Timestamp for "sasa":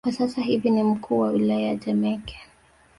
0.11-0.41